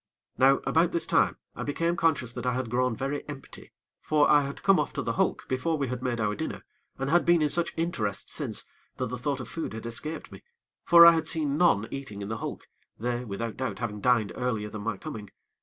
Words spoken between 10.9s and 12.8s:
I had seen none eating in the hulk,